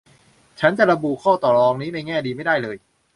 [0.59, 2.77] ฉันระบุข้อต่อรองนี้ในแง่ดีไม่ได้เลย